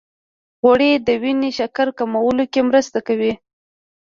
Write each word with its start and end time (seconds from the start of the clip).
غوړې 0.61 0.91
د 1.07 1.09
وینې 1.21 1.49
شکر 1.57 1.87
کمولو 1.97 2.43
کې 2.51 2.61
مرسته 2.69 2.99
کوي. 3.07 3.33